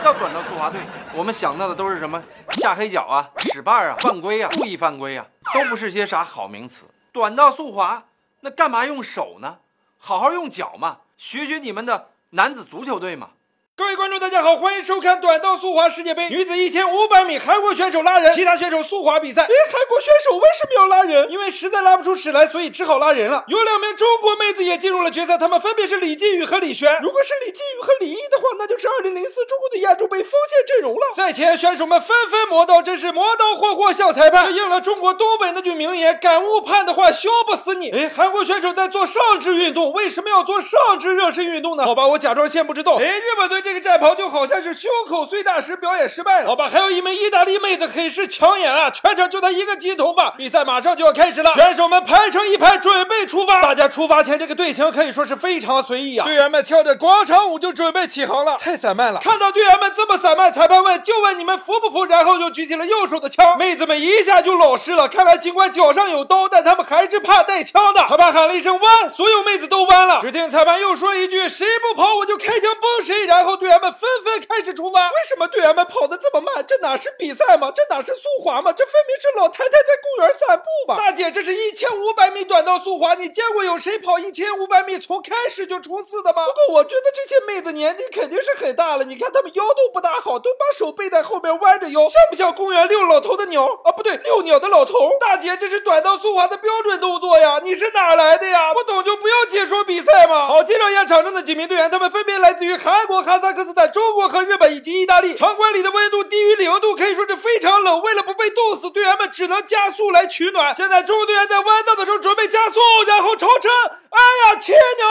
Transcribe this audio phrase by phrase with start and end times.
[0.00, 0.80] 提到短道速滑队，
[1.14, 2.24] 我们想到的都是什么
[2.56, 6.86] 下黑脚啊、使绊啊、犯规啊、故意犯规啊，都不是些啥好名词。
[7.12, 8.04] 短道速滑
[8.40, 9.58] 那干嘛用手呢？
[9.98, 13.32] 好好用脚嘛，学学你们的男子足球队嘛。
[13.80, 19.40] 各位观众，大家好，欢迎收看短道速滑世界杯女子一千五百米，韩国选手拉人，其他选手速滑比赛。
[19.44, 21.30] 哎，韩国选手为什么要拉人？
[21.30, 23.42] 因为实在拉不出屎来，所以只好拉人了。
[23.46, 26.94] 有两名中国妹子也进入了决赛，她们分别是李金宇和李璇。
[27.00, 31.16] 如果是李金宇和李毅的话，那就是二零零四中国队亚洲杯锋线阵容了。
[31.16, 37.90] 赛前选手们纷纷磨刀，真是磨刀霍霍向裁判，这应了中国东北那句名言：敢误判的话，削不死你。
[37.92, 41.84] 哎，韩国选手在做上肢运动，为什么要做上肢热身运动呢？
[41.86, 42.96] 好吧，我假装先不知道。
[42.96, 46.48] 哎，日本队这个战袍就好像是胸口碎大石，表演失败了。
[46.48, 50.30] 好吧，还有一名意大利妹子很是抢眼啊，全场就她一个金头发。
[50.32, 53.62] 比赛马上就要开始了，选手们排成一排，准备出发。
[53.62, 59.20] 大家出发前这个队形可以说是非常随意啊，队员们跳着广场舞就准备起航了，太散漫了。
[59.22, 63.56] 看到队员们这么散漫，裁判问就问你们服不服，然后就举起了右手的枪。
[63.58, 68.00] 妹子们一下就老实了，看来尽管脚上有刀，但他们还是怕带枪的。
[68.08, 70.20] 裁判喊了一声弯，所有妹子都弯了。
[70.20, 73.26] 只听裁判又说一句：谁不跑我就开枪崩谁。
[73.26, 75.08] 然后队员们纷纷开始出发。
[75.08, 76.64] 为什么队员们跑得这么慢？
[76.66, 77.70] 这哪是比赛吗？
[77.72, 78.72] 这哪是速滑吗？
[78.72, 80.96] 这分明是老太太在公园散步吧？
[80.96, 86.42] 大姐，这是一千五百米短道速滑，你见过有谁跑一千五百米从开始就冲刺的吗？
[86.46, 93.92] 不过我觉得这些妹子年纪肯定是很大了，你看她们腰都不大好，都把手背在后面弯着腰，像不像公园遛老头的鸟啊？
[93.92, 95.12] 不对，遛鸟的老头。
[95.20, 98.74] 大姐，这是短道速滑的标准动作呀，你是哪来的呀？
[98.74, 100.48] 不懂就不要解说比赛嘛。
[100.48, 105.36] 好，介绍一下场上的几名队员，他们分别来自于韩国、哈萨克斯坦、中国和日本以及意大利。
[105.36, 108.00] 场馆里的温度低于零度，可以说是非常冷。
[108.00, 110.74] 为了不冻死，队员们只能加速来取暖。
[110.74, 113.68] 现在中国队员在弯道的时候准备加速，然后超车。
[114.10, 114.18] 哎
[114.52, 115.08] 呀，亲娘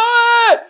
[0.50, 0.69] 哎！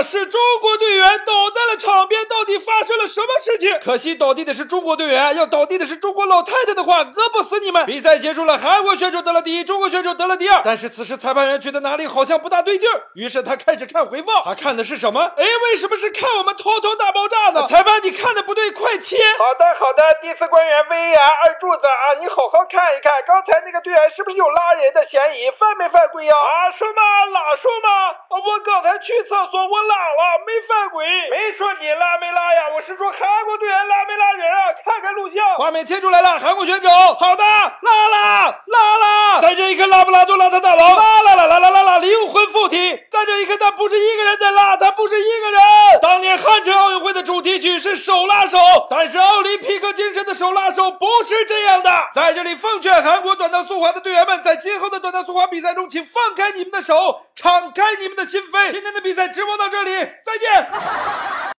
[0.00, 3.76] 是中国队员倒在了场边，到底发生了什么事情？
[3.82, 7.84] 可惜倒地的是中国队员，要倒地的是中国老太太的话，饿不死你们。
[7.84, 10.62] 比赛结束了，韩国选手得了第一，中国选手得了第二。
[10.64, 14.44] 但是此时裁判员觉得哪里好像不大对劲儿，于是他开始看回放。
[14.44, 15.20] 他看的是什么？
[15.36, 17.66] 哎，为什么是看我们头头大爆炸呢？
[17.66, 19.16] 裁判，你看的不对，快切！
[19.38, 25.50] 好的，好的，第四官员 VAR 二柱子啊，你好好看一看，刚才那个队员是不是有拉人的嫌疑？
[25.58, 26.32] 犯没犯规呀？
[26.36, 26.98] 啊，什么
[27.32, 27.88] 拉手吗？
[28.28, 31.04] 我刚才去厕所，我拉了，没犯规。
[31.30, 34.58] 没说你拉没拉呀，我是说韩国队员拉没拉人啊？
[34.84, 35.36] 看看录像。
[35.58, 42.76] 画面切出来了，韩国选手，好的，拉啦，拉啦，在这一刻拉不拉就拉他大佬，拉啦啦啦啦啦啦，灵魂附体，
[43.10, 45.60] 在这一刻他不是一个人在拉，他不是一个人。
[46.00, 48.58] 当年汉城奥运会的主题曲是手拉手，
[48.88, 51.90] 但是奥林匹克精神的手拉手不是这样的。
[52.14, 58.70] 在这里奉劝韩国短道速滑的队员们，在今后的短道速滑比赛中，请放开你们的手，敞开你们的心扉。
[58.72, 61.31] 今天的比赛直播到这里，再见。